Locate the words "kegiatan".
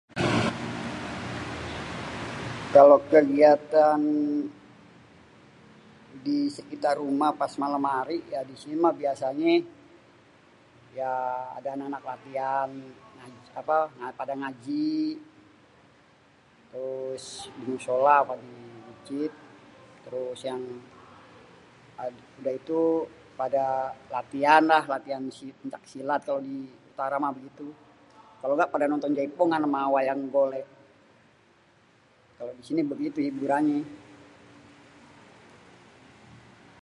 3.13-4.01